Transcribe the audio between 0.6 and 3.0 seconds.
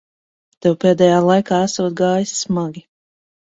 Tev pēdējā laikā esot gājis smagi.